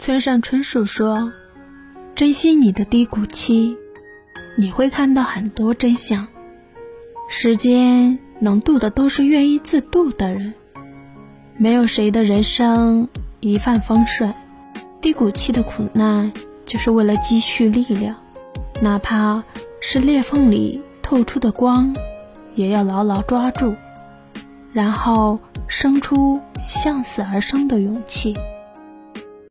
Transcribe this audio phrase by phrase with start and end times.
[0.00, 1.30] 村上春树说
[2.14, 3.76] 珍惜你的低谷期
[4.56, 6.26] 你会看到很多真相。
[7.28, 10.54] 时间能渡的都是愿意自渡的人
[11.58, 13.08] 没有谁的人生
[13.40, 14.32] 一帆风顺。
[15.02, 16.32] 低谷期的苦难
[16.64, 18.16] 就是为了积蓄力量
[18.80, 19.44] 哪怕
[19.82, 21.94] 是裂缝里透出的光
[22.54, 23.74] 也要牢牢抓住
[24.72, 25.38] 然后
[25.68, 28.34] 生出向死而生的勇气。